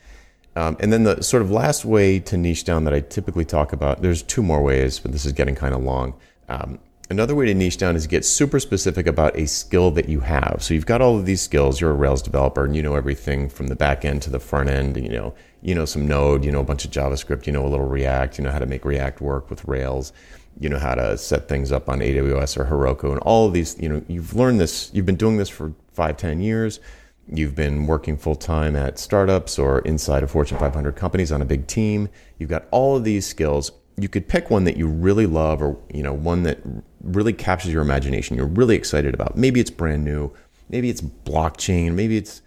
um, 0.55 0.77
and 0.81 0.93
then 0.93 1.05
the 1.05 1.23
sort 1.23 1.43
of 1.43 1.51
last 1.51 1.85
way 1.85 2.19
to 2.19 2.37
niche 2.37 2.65
down 2.65 2.85
that 2.85 2.95
i 2.95 3.01
typically 3.01 3.45
talk 3.45 3.73
about 3.73 4.03
there's 4.03 4.23
two 4.23 4.43
more 4.43 4.63
ways 4.63 4.99
but 4.99 5.13
this 5.13 5.25
is 5.25 5.33
getting 5.33 5.55
kind 5.55 5.75
of 5.75 5.83
long 5.83 6.15
um, 6.49 6.79
Another 7.13 7.35
way 7.35 7.45
to 7.45 7.53
niche 7.53 7.77
down 7.77 7.95
is 7.95 8.07
get 8.07 8.25
super 8.25 8.59
specific 8.59 9.07
about 9.07 9.37
a 9.37 9.47
skill 9.47 9.91
that 9.91 10.09
you 10.09 10.21
have. 10.21 10.61
So 10.61 10.73
you've 10.73 10.87
got 10.87 11.03
all 11.03 11.19
of 11.19 11.27
these 11.27 11.43
skills. 11.43 11.79
You're 11.79 11.91
a 11.91 11.95
Rails 11.95 12.23
developer, 12.23 12.65
and 12.65 12.75
you 12.75 12.83
know 12.83 12.95
everything 12.95 13.51
from 13.51 13.67
the 13.67 13.77
back 13.77 14.07
end 14.07 14.23
to 14.23 14.31
the 14.31 14.41
front 14.41 14.71
end. 14.71 14.97
You 14.97 15.11
know, 15.11 15.35
you 15.61 15.75
know 15.75 15.85
some 15.85 16.09
Node, 16.09 16.43
you 16.43 16.51
know 16.51 16.61
a 16.61 16.65
bunch 16.65 16.87
of 16.87 16.91
JavaScript, 16.91 17.47
you 17.47 17.53
know 17.53 17.67
a 17.67 17.69
little 17.69 17.85
React, 17.85 18.39
you 18.39 18.45
know 18.45 18.51
how 18.51 18.61
to 18.61 18.65
make 18.65 18.87
React 18.87 19.21
work 19.21 19.51
with 19.51 19.63
Rails, 19.67 20.15
you 20.59 20.71
know 20.71 20.79
how 20.79 20.95
to 20.95 21.19
set 21.19 21.51
things 21.51 21.71
up 21.71 21.91
on 21.91 22.01
AWS 22.01 22.57
or 22.57 22.65
Heroku, 22.65 23.13
and 23.13 23.19
all 23.21 23.47
of 23.47 23.53
these. 23.53 23.79
You 23.79 23.91
know, 23.91 24.03
you've 24.09 24.35
learned 24.35 24.59
this. 24.59 24.91
You've 24.95 25.05
been 25.05 25.17
doing 25.17 25.37
this 25.37 25.51
for 25.51 25.75
five, 25.93 26.17
ten 26.17 26.41
years. 26.41 26.81
You've 27.29 27.55
been 27.55 27.87
working 27.87 28.17
full 28.17 28.35
time 28.35 28.75
at 28.77 28.99
startups 28.99 29.59
or 29.59 29.81
inside 29.81 30.23
of 30.23 30.31
Fortune 30.31 30.59
500 30.59 30.97
companies 30.97 31.31
on 31.31 31.41
a 31.41 31.45
big 31.45 31.67
team. 31.67 32.09
You've 32.39 32.51
got 32.51 32.67
all 32.71 32.97
of 32.97 33.05
these 33.05 33.27
skills. 33.27 33.71
You 33.97 34.09
could 34.09 34.29
pick 34.29 34.51
one 34.51 34.65
that 34.65 34.77
you 34.77 34.89
really 34.89 35.27
love 35.27 35.63
or 35.63 35.79
you 35.93 36.03
know 36.03 36.13
one 36.13 36.43
that 36.43 36.59
really 37.03 37.33
captures 37.33 37.73
your 37.73 37.83
imagination 37.83 38.37
you're 38.37 38.47
really 38.47 38.75
excited 38.75 39.15
about. 39.15 39.37
Maybe 39.37 39.61
it's 39.61 39.71
brand 39.71 40.05
new. 40.05 40.33
Maybe 40.69 40.91
it's 40.91 41.01
blockchain. 41.01 41.95
Maybe 41.95 42.17
it's 42.17 42.43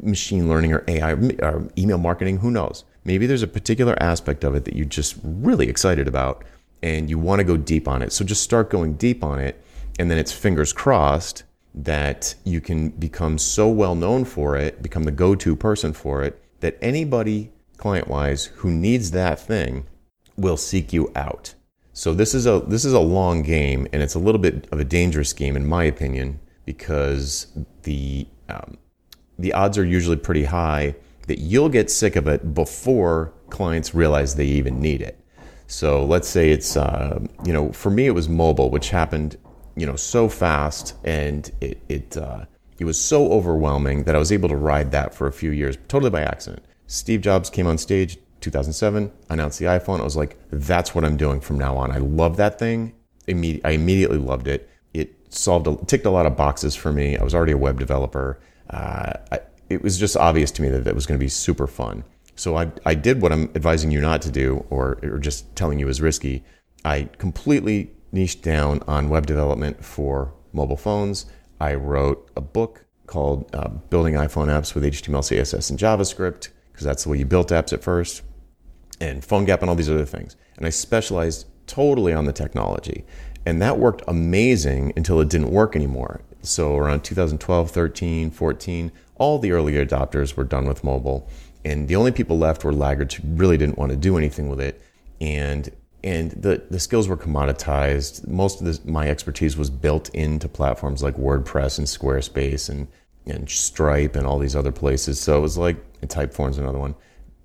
machine 0.00 0.48
learning 0.48 0.72
or 0.72 0.84
ai 0.88 1.12
or 1.12 1.68
email 1.78 1.98
marketing. 1.98 2.38
Who 2.38 2.50
knows? 2.50 2.84
Maybe 3.04 3.26
there's 3.26 3.42
a 3.42 3.48
particular 3.48 4.00
aspect 4.02 4.44
of 4.44 4.54
it 4.54 4.64
that 4.64 4.74
you're 4.74 4.86
just 4.86 5.16
really 5.22 5.68
excited 5.68 6.08
about 6.08 6.44
and 6.82 7.08
you 7.08 7.18
want 7.18 7.40
to 7.40 7.44
go 7.44 7.56
deep 7.56 7.86
on 7.86 8.02
it. 8.02 8.12
So 8.12 8.24
just 8.24 8.42
start 8.42 8.70
going 8.70 8.94
deep 8.94 9.22
on 9.22 9.38
it 9.38 9.62
and 9.98 10.10
then 10.10 10.18
it's 10.18 10.32
fingers 10.32 10.72
crossed 10.72 11.44
that 11.74 12.34
you 12.44 12.60
can 12.60 12.90
become 12.90 13.38
so 13.38 13.68
well 13.68 13.94
known 13.94 14.24
for 14.24 14.56
it 14.56 14.82
become 14.82 15.04
the 15.04 15.10
go-to 15.10 15.56
person 15.56 15.92
for 15.92 16.22
it 16.22 16.42
that 16.60 16.76
anybody 16.80 17.50
client 17.76 18.08
wise 18.08 18.46
who 18.56 18.70
needs 18.70 19.10
that 19.10 19.40
thing 19.40 19.86
will 20.36 20.56
seek 20.56 20.92
you 20.92 21.10
out. 21.14 21.54
So 21.92 22.14
this 22.14 22.34
is 22.34 22.46
a 22.46 22.60
this 22.66 22.84
is 22.84 22.94
a 22.94 23.00
long 23.00 23.42
game, 23.42 23.86
and 23.92 24.02
it's 24.02 24.14
a 24.14 24.18
little 24.18 24.40
bit 24.40 24.66
of 24.72 24.80
a 24.80 24.84
dangerous 24.84 25.32
game, 25.32 25.56
in 25.56 25.66
my 25.66 25.84
opinion, 25.84 26.40
because 26.64 27.48
the 27.82 28.26
um, 28.48 28.78
the 29.38 29.52
odds 29.52 29.76
are 29.76 29.84
usually 29.84 30.16
pretty 30.16 30.44
high 30.44 30.94
that 31.26 31.38
you'll 31.38 31.68
get 31.68 31.90
sick 31.90 32.16
of 32.16 32.26
it 32.26 32.54
before 32.54 33.32
clients 33.50 33.94
realize 33.94 34.34
they 34.34 34.46
even 34.46 34.80
need 34.80 35.02
it. 35.02 35.18
So 35.66 36.04
let's 36.04 36.28
say 36.28 36.50
it's 36.50 36.76
uh, 36.76 37.20
you 37.44 37.52
know 37.52 37.72
for 37.72 37.90
me 37.90 38.06
it 38.06 38.14
was 38.14 38.28
mobile, 38.28 38.70
which 38.70 38.88
happened 38.90 39.36
you 39.76 39.86
know 39.86 39.96
so 39.96 40.28
fast, 40.28 40.94
and 41.04 41.50
it 41.60 41.80
it 41.88 42.16
uh, 42.16 42.44
it 42.78 42.84
was 42.84 43.00
so 43.00 43.30
overwhelming 43.32 44.04
that 44.04 44.14
I 44.14 44.18
was 44.18 44.32
able 44.32 44.48
to 44.48 44.56
ride 44.56 44.90
that 44.92 45.14
for 45.14 45.26
a 45.26 45.32
few 45.32 45.50
years, 45.50 45.78
totally 45.88 46.10
by 46.10 46.22
accident. 46.22 46.64
Steve 46.86 47.20
Jobs 47.20 47.48
came 47.48 47.66
on 47.66 47.78
stage, 47.78 48.18
2007, 48.40 49.12
announced 49.30 49.58
the 49.58 49.66
iPhone. 49.66 50.00
I 50.00 50.04
was 50.04 50.16
like, 50.16 50.36
that's 50.50 50.94
what 50.94 51.04
I'm 51.04 51.16
doing 51.16 51.40
from 51.40 51.58
now 51.58 51.76
on. 51.76 51.90
I 51.90 51.98
love 51.98 52.36
that 52.38 52.58
thing. 52.58 52.92
I 53.28 53.70
immediately 53.70 54.18
loved 54.18 54.48
it. 54.48 54.68
It 54.92 55.14
solved, 55.32 55.68
a, 55.68 55.76
ticked 55.86 56.06
a 56.06 56.10
lot 56.10 56.26
of 56.26 56.36
boxes 56.36 56.74
for 56.74 56.92
me. 56.92 57.16
I 57.16 57.22
was 57.22 57.34
already 57.34 57.52
a 57.52 57.56
web 57.56 57.78
developer. 57.78 58.40
Uh, 58.68 59.12
I, 59.30 59.40
it 59.70 59.82
was 59.82 59.98
just 59.98 60.16
obvious 60.16 60.50
to 60.50 60.62
me 60.62 60.68
that 60.68 60.86
it 60.86 60.94
was 60.94 61.06
going 61.06 61.18
to 61.18 61.24
be 61.24 61.28
super 61.28 61.66
fun. 61.66 62.04
So 62.34 62.56
I, 62.56 62.72
I 62.84 62.94
did 62.94 63.22
what 63.22 63.32
I'm 63.32 63.50
advising 63.54 63.90
you 63.90 64.00
not 64.00 64.22
to 64.22 64.30
do, 64.30 64.66
or, 64.70 64.98
or 65.02 65.18
just 65.18 65.54
telling 65.54 65.78
you 65.78 65.88
is 65.88 66.00
risky. 66.00 66.44
I 66.84 67.08
completely 67.18 67.92
niched 68.12 68.42
down 68.42 68.80
on 68.86 69.08
web 69.08 69.26
development 69.26 69.84
for 69.84 70.32
mobile 70.52 70.76
phones. 70.76 71.26
I 71.60 71.74
wrote 71.74 72.30
a 72.36 72.40
book 72.40 72.84
called 73.06 73.54
uh, 73.54 73.68
Building 73.68 74.14
iPhone 74.14 74.48
Apps 74.48 74.74
with 74.74 74.84
HTML, 74.84 75.20
CSS, 75.20 75.70
and 75.70 75.78
JavaScript, 75.78 76.48
because 76.70 76.84
that's 76.84 77.04
the 77.04 77.10
way 77.10 77.18
you 77.18 77.26
built 77.26 77.48
apps 77.48 77.72
at 77.72 77.82
first 77.82 78.22
and 79.00 79.22
PhoneGap 79.22 79.60
and 79.60 79.68
all 79.68 79.74
these 79.74 79.90
other 79.90 80.04
things. 80.04 80.36
And 80.56 80.66
I 80.66 80.70
specialized 80.70 81.46
totally 81.66 82.12
on 82.12 82.24
the 82.24 82.32
technology. 82.32 83.04
And 83.44 83.60
that 83.60 83.78
worked 83.78 84.02
amazing 84.06 84.92
until 84.96 85.20
it 85.20 85.28
didn't 85.28 85.50
work 85.50 85.74
anymore. 85.74 86.22
So 86.42 86.76
around 86.76 87.02
2012, 87.02 87.70
13, 87.70 88.30
14, 88.30 88.92
all 89.16 89.38
the 89.38 89.52
early 89.52 89.72
adopters 89.72 90.36
were 90.36 90.44
done 90.44 90.66
with 90.66 90.84
mobile. 90.84 91.28
And 91.64 91.88
the 91.88 91.96
only 91.96 92.12
people 92.12 92.38
left 92.38 92.64
were 92.64 92.72
laggards 92.72 93.14
who 93.14 93.22
really 93.28 93.56
didn't 93.56 93.78
want 93.78 93.90
to 93.90 93.96
do 93.96 94.16
anything 94.16 94.48
with 94.48 94.60
it. 94.60 94.80
And 95.20 95.70
and 96.04 96.32
the, 96.32 96.62
the 96.70 96.80
skills 96.80 97.08
were 97.08 97.16
commoditized. 97.16 98.26
Most 98.26 98.60
of 98.60 98.66
this, 98.66 98.84
my 98.84 99.08
expertise 99.08 99.56
was 99.56 99.70
built 99.70 100.08
into 100.10 100.48
platforms 100.48 101.02
like 101.02 101.16
WordPress 101.16 101.78
and 101.78 101.86
Squarespace 101.86 102.68
and, 102.68 102.88
and 103.26 103.48
Stripe 103.48 104.16
and 104.16 104.26
all 104.26 104.38
these 104.38 104.56
other 104.56 104.72
places. 104.72 105.20
So 105.20 105.36
it 105.38 105.40
was 105.40 105.56
like, 105.56 105.76
Typeform's 106.02 106.58
another 106.58 106.78
one 106.78 106.96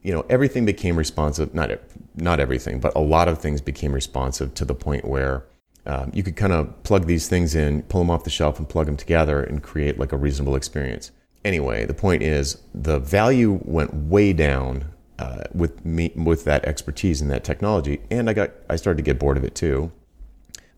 you 0.07 0.13
know, 0.13 0.25
everything 0.29 0.65
became 0.65 0.95
responsive. 0.95 1.53
Not 1.53 1.69
not 2.15 2.39
everything, 2.39 2.79
but 2.79 2.95
a 2.95 2.99
lot 2.99 3.27
of 3.27 3.39
things 3.39 3.59
became 3.59 3.91
responsive 3.91 4.53
to 4.53 4.63
the 4.63 4.73
point 4.73 5.03
where 5.03 5.43
um, 5.85 6.11
you 6.13 6.23
could 6.23 6.37
kind 6.37 6.53
of 6.53 6.81
plug 6.83 7.07
these 7.07 7.27
things 7.27 7.55
in, 7.55 7.83
pull 7.83 7.99
them 7.99 8.09
off 8.09 8.23
the 8.23 8.29
shelf, 8.29 8.57
and 8.57 8.69
plug 8.69 8.85
them 8.85 8.95
together 8.95 9.43
and 9.43 9.61
create 9.61 9.99
like 9.99 10.13
a 10.13 10.17
reasonable 10.17 10.55
experience. 10.55 11.11
Anyway, 11.43 11.85
the 11.85 11.93
point 11.93 12.23
is 12.23 12.61
the 12.73 12.99
value 12.99 13.59
went 13.65 13.93
way 13.93 14.31
down 14.31 14.85
uh, 15.19 15.43
with 15.53 15.85
me 15.85 16.11
with 16.15 16.43
that 16.45 16.65
expertise 16.65 17.21
and 17.21 17.31
that 17.31 17.43
technology, 17.43 18.01
and 18.11 18.29
I 18.29 18.33
got 18.33 18.51
I 18.69 18.75
started 18.75 18.97
to 18.97 19.03
get 19.03 19.19
bored 19.19 19.37
of 19.37 19.43
it 19.43 19.55
too. 19.55 19.91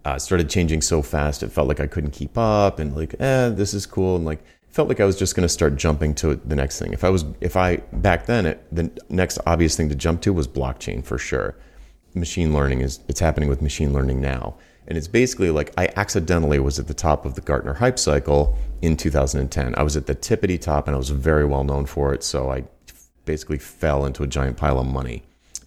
Uh, 0.06 0.18
started 0.18 0.50
changing 0.50 0.82
so 0.82 1.02
fast, 1.02 1.44
it 1.44 1.52
felt 1.52 1.68
like 1.68 1.80
I 1.80 1.88
couldn't 1.88 2.12
keep 2.12 2.38
up, 2.38 2.80
and 2.80 2.96
like, 2.96 3.16
eh, 3.20 3.50
this 3.50 3.74
is 3.74 3.86
cool, 3.86 4.16
and 4.16 4.26
like 4.26 4.44
felt 4.70 4.88
like 4.88 5.00
I 5.00 5.06
was 5.06 5.18
just 5.18 5.36
going 5.36 5.44
to 5.44 5.50
start 5.50 5.76
jumping 5.76 6.14
to 6.16 6.36
the 6.36 6.56
next 6.56 6.80
thing. 6.80 6.94
If 6.94 7.04
I 7.04 7.10
was, 7.10 7.26
if 7.42 7.58
I 7.58 7.78
back 7.92 8.28
then, 8.28 8.46
it, 8.46 8.66
the 8.74 8.92
next 9.10 9.40
obvious 9.46 9.76
thing 9.76 9.90
to 9.90 9.96
jump 9.96 10.22
to 10.22 10.32
was 10.32 10.48
blockchain 10.48 11.04
for 11.04 11.18
sure. 11.18 11.56
Machine 12.14 12.54
learning 12.54 12.82
is 12.82 13.02
it's 13.08 13.20
happening 13.20 13.50
with 13.50 13.62
machine 13.62 13.94
learning 13.94 14.22
now, 14.22 14.56
and 14.88 14.98
it's 14.98 15.08
basically 15.08 15.52
like 15.52 15.74
I 15.78 15.90
accidentally 15.96 16.60
was 16.60 16.80
at 16.80 16.88
the 16.88 16.94
top 16.94 17.26
of 17.26 17.36
the 17.36 17.42
Gartner 17.42 17.74
hype 17.74 18.00
cycle 18.00 18.58
in 18.82 18.96
2010. 18.96 19.76
I 19.76 19.84
was 19.84 19.98
at 19.98 20.06
the 20.06 20.16
tippity 20.16 20.60
top, 20.60 20.88
and 20.88 20.96
I 20.96 20.98
was 20.98 21.10
very 21.10 21.46
well 21.46 21.64
known 21.64 21.86
for 21.86 22.14
it. 22.14 22.24
So 22.24 22.50
I 22.50 22.64
basically 23.30 23.60
fell 23.60 24.08
into 24.08 24.24
a 24.24 24.28
giant 24.28 24.58
pile 24.58 24.80
of 24.80 24.88
money. 24.88 25.22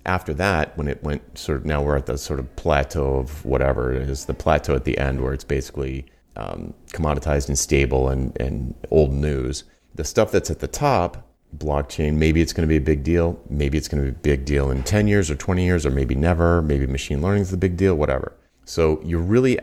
After 0.05 0.35
that, 0.35 0.77
when 0.77 0.89
it 0.89 1.01
went 1.05 1.39
sort 1.39 1.59
of 1.59 1.65
now 1.65 1.81
we're 1.81 1.97
at 1.97 2.07
the 2.07 2.19
sort 2.19 2.41
of 2.41 2.57
plateau 2.57 3.19
of 3.19 3.45
whatever 3.45 3.93
it 3.93 4.03
is, 4.11 4.25
the 4.25 4.35
plateau 4.35 4.75
at 4.75 4.85
the 4.85 4.99
end 4.99 5.23
where 5.23 5.33
it's 5.33 5.45
basically 5.45 6.05
um, 6.35 6.75
commoditized 6.89 7.47
and 7.47 7.57
stable 7.57 8.09
and, 8.09 8.37
and 8.41 8.75
old 8.91 9.13
news. 9.13 9.63
The 9.95 10.03
stuff 10.03 10.33
that's 10.33 10.51
at 10.51 10.59
the 10.59 10.67
top, 10.67 11.29
blockchain, 11.57 12.15
maybe 12.15 12.41
it's 12.41 12.53
going 12.53 12.67
to 12.67 12.69
be 12.69 12.79
a 12.79 12.81
big 12.81 13.05
deal. 13.05 13.41
Maybe 13.49 13.79
it's 13.79 13.87
going 13.87 14.05
to 14.05 14.11
be 14.11 14.17
a 14.17 14.37
big 14.37 14.45
deal 14.45 14.73
in 14.73 14.83
10 14.83 15.07
years 15.07 15.31
or 15.31 15.37
20 15.37 15.65
years, 15.65 15.87
or 15.87 15.93
maybe 15.93 16.17
never. 16.17 16.63
Maybe 16.63 16.85
machine 16.89 17.23
learning 17.23 17.43
is 17.43 17.53
the 17.53 17.57
big 17.57 17.77
deal, 17.77 17.95
whatever. 17.95 18.33
So 18.65 19.01
you're 19.05 19.21
really, 19.21 19.61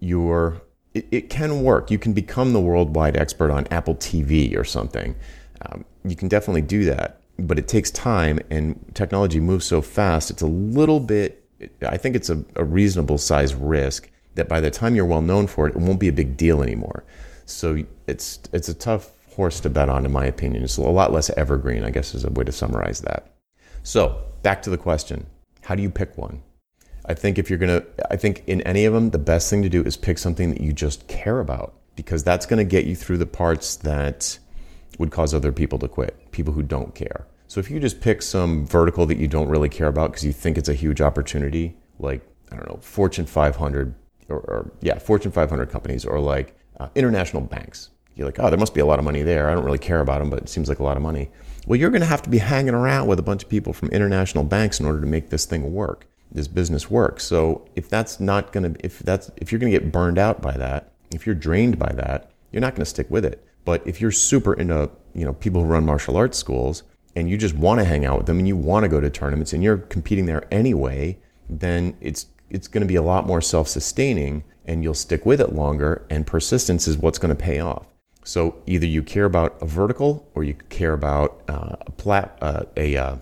you're, 0.00 0.60
it, 0.92 1.06
it 1.10 1.30
can 1.30 1.62
work. 1.62 1.90
You 1.90 1.98
can 1.98 2.12
become 2.12 2.52
the 2.52 2.60
worldwide 2.60 3.16
expert 3.16 3.50
on 3.50 3.66
Apple 3.70 3.94
TV 3.94 4.54
or 4.58 4.64
something. 4.64 5.16
Um, 5.62 5.86
you 6.04 6.16
can 6.16 6.28
definitely 6.28 6.62
do 6.62 6.84
that, 6.84 7.19
but 7.46 7.58
it 7.58 7.68
takes 7.68 7.90
time 7.90 8.38
and 8.50 8.78
technology 8.94 9.40
moves 9.40 9.64
so 9.64 9.82
fast. 9.82 10.30
It's 10.30 10.42
a 10.42 10.46
little 10.46 11.00
bit, 11.00 11.44
I 11.86 11.96
think 11.96 12.16
it's 12.16 12.30
a, 12.30 12.44
a 12.56 12.64
reasonable 12.64 13.18
size 13.18 13.54
risk 13.54 14.10
that 14.34 14.48
by 14.48 14.60
the 14.60 14.70
time 14.70 14.94
you're 14.94 15.06
well 15.06 15.22
known 15.22 15.46
for 15.46 15.66
it, 15.66 15.74
it 15.74 15.80
won't 15.80 16.00
be 16.00 16.08
a 16.08 16.12
big 16.12 16.36
deal 16.36 16.62
anymore. 16.62 17.04
So 17.46 17.82
it's 18.06 18.38
it's 18.52 18.68
a 18.68 18.74
tough 18.74 19.10
horse 19.34 19.60
to 19.60 19.70
bet 19.70 19.88
on, 19.88 20.06
in 20.06 20.12
my 20.12 20.24
opinion. 20.24 20.62
It's 20.62 20.76
a 20.76 20.82
lot 20.82 21.12
less 21.12 21.30
evergreen, 21.30 21.84
I 21.84 21.90
guess, 21.90 22.14
is 22.14 22.24
a 22.24 22.30
way 22.30 22.44
to 22.44 22.52
summarize 22.52 23.00
that. 23.00 23.34
So 23.82 24.22
back 24.42 24.62
to 24.62 24.70
the 24.70 24.78
question: 24.78 25.26
How 25.62 25.74
do 25.74 25.82
you 25.82 25.90
pick 25.90 26.16
one? 26.16 26.42
I 27.06 27.14
think 27.14 27.38
if 27.38 27.50
you're 27.50 27.58
gonna, 27.58 27.82
I 28.10 28.16
think 28.16 28.44
in 28.46 28.60
any 28.62 28.84
of 28.84 28.94
them, 28.94 29.10
the 29.10 29.18
best 29.18 29.50
thing 29.50 29.62
to 29.62 29.68
do 29.68 29.82
is 29.82 29.96
pick 29.96 30.16
something 30.18 30.50
that 30.50 30.60
you 30.60 30.72
just 30.72 31.08
care 31.08 31.40
about 31.40 31.74
because 31.96 32.22
that's 32.22 32.46
going 32.46 32.58
to 32.58 32.64
get 32.64 32.86
you 32.86 32.96
through 32.96 33.18
the 33.18 33.26
parts 33.26 33.76
that 33.76 34.38
would 34.98 35.10
cause 35.10 35.34
other 35.34 35.52
people 35.52 35.78
to 35.78 35.88
quit. 35.88 36.30
People 36.30 36.54
who 36.54 36.62
don't 36.62 36.94
care. 36.94 37.26
So 37.50 37.58
if 37.58 37.68
you 37.68 37.80
just 37.80 38.00
pick 38.00 38.22
some 38.22 38.64
vertical 38.64 39.06
that 39.06 39.18
you 39.18 39.26
don't 39.26 39.48
really 39.48 39.68
care 39.68 39.88
about 39.88 40.12
because 40.12 40.24
you 40.24 40.32
think 40.32 40.56
it's 40.56 40.68
a 40.68 40.72
huge 40.72 41.00
opportunity, 41.00 41.76
like 41.98 42.24
I 42.52 42.54
don't 42.54 42.68
know, 42.68 42.78
Fortune 42.80 43.26
500 43.26 43.92
or, 44.28 44.36
or 44.36 44.70
yeah, 44.82 45.00
Fortune 45.00 45.32
500 45.32 45.68
companies 45.68 46.04
or 46.04 46.20
like 46.20 46.56
uh, 46.78 46.86
international 46.94 47.42
banks. 47.42 47.90
You're 48.14 48.26
like, 48.26 48.38
oh, 48.38 48.50
there 48.50 48.58
must 48.58 48.72
be 48.72 48.80
a 48.80 48.86
lot 48.86 49.00
of 49.00 49.04
money 49.04 49.24
there. 49.24 49.50
I 49.50 49.54
don't 49.54 49.64
really 49.64 49.78
care 49.78 49.98
about 49.98 50.20
them, 50.20 50.30
but 50.30 50.38
it 50.38 50.48
seems 50.48 50.68
like 50.68 50.78
a 50.78 50.84
lot 50.84 50.96
of 50.96 51.02
money. 51.02 51.28
Well, 51.66 51.76
you're 51.76 51.90
going 51.90 52.02
to 52.02 52.06
have 52.06 52.22
to 52.22 52.30
be 52.30 52.38
hanging 52.38 52.72
around 52.72 53.08
with 53.08 53.18
a 53.18 53.22
bunch 53.22 53.42
of 53.42 53.48
people 53.48 53.72
from 53.72 53.88
international 53.88 54.44
banks 54.44 54.78
in 54.78 54.86
order 54.86 55.00
to 55.00 55.06
make 55.08 55.30
this 55.30 55.44
thing 55.44 55.74
work, 55.74 56.06
this 56.30 56.46
business 56.46 56.88
work. 56.88 57.18
So 57.18 57.66
if 57.74 57.88
that's 57.88 58.20
not 58.20 58.52
going 58.52 58.74
to, 58.74 58.86
if 58.86 59.00
that's, 59.00 59.28
if 59.38 59.50
you're 59.50 59.58
going 59.58 59.72
to 59.72 59.76
get 59.76 59.90
burned 59.90 60.18
out 60.18 60.40
by 60.40 60.52
that, 60.52 60.92
if 61.12 61.26
you're 61.26 61.34
drained 61.34 61.80
by 61.80 61.90
that, 61.94 62.30
you're 62.52 62.60
not 62.60 62.76
going 62.76 62.84
to 62.84 62.90
stick 62.90 63.10
with 63.10 63.24
it. 63.24 63.44
But 63.64 63.84
if 63.84 64.00
you're 64.00 64.12
super 64.12 64.54
into, 64.54 64.88
you 65.14 65.24
know, 65.24 65.32
people 65.32 65.62
who 65.62 65.66
run 65.66 65.84
martial 65.84 66.16
arts 66.16 66.38
schools 66.38 66.84
and 67.16 67.28
you 67.28 67.36
just 67.36 67.54
want 67.54 67.80
to 67.80 67.84
hang 67.84 68.04
out 68.04 68.18
with 68.18 68.26
them 68.26 68.38
and 68.38 68.46
you 68.46 68.56
want 68.56 68.84
to 68.84 68.88
go 68.88 69.00
to 69.00 69.10
tournaments 69.10 69.52
and 69.52 69.62
you're 69.62 69.78
competing 69.78 70.26
there 70.26 70.46
anyway, 70.50 71.18
then 71.48 71.96
it's 72.00 72.26
it's 72.50 72.68
going 72.68 72.82
to 72.82 72.86
be 72.86 72.96
a 72.96 73.02
lot 73.02 73.26
more 73.26 73.40
self 73.40 73.68
sustaining 73.68 74.44
and 74.64 74.82
you'll 74.82 74.94
stick 74.94 75.24
with 75.26 75.40
it 75.40 75.52
longer. 75.52 76.06
And 76.10 76.26
persistence 76.26 76.86
is 76.86 76.96
what's 76.98 77.18
going 77.18 77.34
to 77.34 77.40
pay 77.40 77.60
off. 77.60 77.86
So 78.24 78.62
either 78.66 78.86
you 78.86 79.02
care 79.02 79.24
about 79.24 79.56
a 79.60 79.66
vertical 79.66 80.28
or 80.34 80.44
you 80.44 80.54
care 80.68 80.92
about 80.92 81.42
uh, 81.48 81.76
a, 81.80 81.90
plat, 81.90 82.38
uh, 82.40 82.64
a 82.76 82.96
uh, 82.96 83.16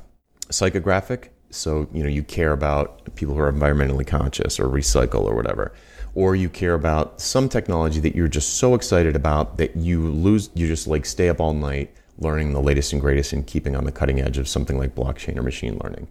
psychographic. 0.49 1.29
So 1.51 1.89
you 1.95 2.03
know 2.03 2.09
you 2.09 2.23
care 2.23 2.53
about 2.53 3.15
people 3.15 3.35
who 3.35 3.41
are 3.41 3.51
environmentally 3.51 4.07
conscious 4.07 4.61
or 4.61 4.69
recycle 4.69 5.23
or 5.23 5.35
whatever, 5.35 5.73
or 6.15 6.37
you 6.37 6.51
care 6.51 6.75
about 6.75 7.23
some 7.23 7.49
technology 7.49 8.01
that 8.01 8.15
you're 8.15 8.29
just 8.29 8.59
so 8.59 8.75
excited 8.75 9.17
about 9.17 9.57
that 9.57 9.75
you 9.75 10.09
lose. 10.09 10.51
You 10.55 10.67
just 10.67 10.87
like 10.87 11.07
stay 11.07 11.31
up 11.31 11.41
all 11.41 11.55
night 11.55 11.95
learning 12.19 12.53
the 12.53 12.61
latest 12.61 12.93
and 12.93 13.01
greatest 13.01 13.33
and 13.33 13.47
keeping 13.47 13.77
on 13.77 13.85
the 13.85 13.93
cutting 13.93 14.21
edge 14.21 14.39
of 14.39 14.49
something 14.49 14.79
like 14.79 14.95
blockchain 14.95 15.37
or 15.37 15.43
machine 15.43 15.79
learning. 15.83 16.09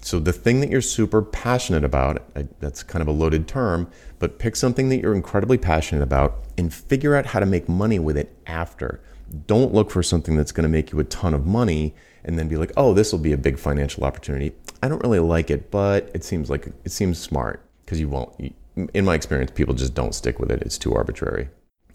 So 0.00 0.20
the 0.20 0.32
thing 0.32 0.60
that 0.60 0.70
you're 0.70 0.82
super 0.82 1.22
passionate 1.22 1.82
about, 1.82 2.22
that's 2.60 2.82
kind 2.82 3.02
of 3.02 3.08
a 3.08 3.12
loaded 3.12 3.48
term, 3.48 3.90
but 4.18 4.38
pick 4.38 4.54
something 4.54 4.88
that 4.90 5.00
you're 5.00 5.14
incredibly 5.14 5.58
passionate 5.58 6.02
about 6.02 6.44
and 6.58 6.72
figure 6.72 7.16
out 7.16 7.26
how 7.26 7.40
to 7.40 7.46
make 7.46 7.68
money 7.68 7.98
with 7.98 8.16
it 8.16 8.36
after. 8.46 9.00
Don't 9.46 9.74
look 9.74 9.90
for 9.90 10.02
something 10.02 10.36
that's 10.36 10.52
going 10.52 10.62
to 10.62 10.68
make 10.68 10.92
you 10.92 11.00
a 11.00 11.04
ton 11.04 11.34
of 11.34 11.46
money 11.46 11.94
and 12.24 12.38
then 12.38 12.46
be 12.46 12.56
like, 12.56 12.72
"Oh, 12.76 12.94
this 12.94 13.10
will 13.10 13.18
be 13.18 13.32
a 13.32 13.38
big 13.38 13.58
financial 13.58 14.04
opportunity." 14.04 14.52
I 14.82 14.88
don't 14.88 15.02
really 15.02 15.18
like 15.18 15.50
it, 15.50 15.70
but 15.70 16.10
it 16.14 16.22
seems 16.22 16.50
like 16.50 16.68
it 16.84 16.92
seems 16.92 17.18
smart 17.18 17.60
because 17.84 17.98
you 17.98 18.08
won't. 18.08 18.54
In 18.94 19.04
my 19.04 19.14
experience, 19.14 19.50
people 19.50 19.74
just 19.74 19.94
don't 19.94 20.14
stick 20.14 20.38
with 20.38 20.50
it. 20.52 20.62
It's 20.62 20.78
too 20.78 20.94
arbitrary. 20.94 21.48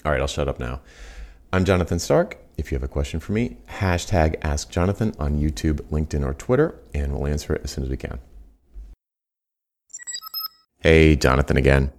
All 0.04 0.12
right, 0.12 0.20
I'll 0.20 0.28
shut 0.28 0.48
up 0.50 0.60
now. 0.60 0.82
I'm 1.54 1.64
Jonathan 1.64 2.00
Stark. 2.00 2.38
If 2.62 2.72
you 2.72 2.76
have 2.76 2.84
a 2.84 2.88
question 2.88 3.20
for 3.20 3.32
me, 3.32 3.58
hashtag 3.68 4.36
Ask 4.44 4.70
Jonathan 4.70 5.16
on 5.18 5.40
YouTube, 5.40 5.82
LinkedIn, 5.90 6.24
or 6.24 6.36
Twitter, 6.36 6.76
and 6.94 7.12
we'll 7.12 7.26
answer 7.26 7.56
it 7.56 7.62
as 7.64 7.72
soon 7.72 7.84
as 7.84 7.90
we 7.90 7.98
can. 7.98 8.20
Hey, 10.82 11.16
Jonathan 11.16 11.58
again. 11.58 11.92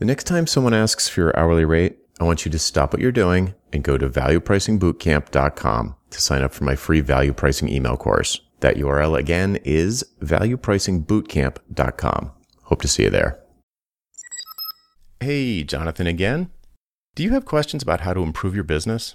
The 0.00 0.04
next 0.04 0.24
time 0.24 0.48
someone 0.48 0.74
asks 0.74 1.08
for 1.08 1.20
your 1.20 1.38
hourly 1.38 1.64
rate, 1.64 2.00
I 2.18 2.24
want 2.24 2.44
you 2.44 2.50
to 2.50 2.58
stop 2.58 2.92
what 2.92 3.00
you're 3.00 3.12
doing 3.12 3.54
and 3.72 3.84
go 3.84 3.96
to 3.96 4.08
valuepricingbootcamp.com 4.08 5.94
to 6.10 6.20
sign 6.20 6.42
up 6.42 6.52
for 6.52 6.64
my 6.64 6.74
free 6.74 7.00
value 7.00 7.32
pricing 7.32 7.68
email 7.68 7.96
course. 7.96 8.40
That 8.58 8.74
URL 8.74 9.16
again 9.16 9.60
is 9.64 10.04
valuepricingbootcamp.com. 10.20 12.32
Hope 12.64 12.82
to 12.82 12.88
see 12.88 13.04
you 13.04 13.10
there. 13.10 13.38
Hey, 15.20 15.62
Jonathan 15.62 16.08
again. 16.08 16.50
Do 17.14 17.22
you 17.22 17.30
have 17.30 17.44
questions 17.44 17.84
about 17.84 18.00
how 18.00 18.14
to 18.14 18.24
improve 18.24 18.56
your 18.56 18.64
business? 18.64 19.14